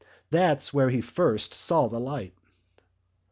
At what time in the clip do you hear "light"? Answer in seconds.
1.99-2.33